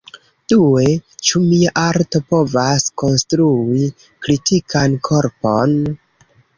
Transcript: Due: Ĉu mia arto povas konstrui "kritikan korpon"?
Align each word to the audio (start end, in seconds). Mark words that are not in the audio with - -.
Due: 0.53 0.85
Ĉu 1.29 1.41
mia 1.43 1.73
arto 1.83 2.23
povas 2.33 2.89
konstrui 3.05 3.87
"kritikan 4.09 5.01
korpon"? 5.13 5.83